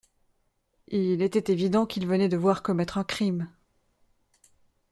Il 0.87 1.21
était 1.21 1.51
évident 1.53 1.85
qu’il 1.85 2.07
venait 2.07 2.27
de 2.27 2.35
voir 2.35 2.63
commettre 2.63 2.97
un 2.97 3.03
crime. 3.03 3.51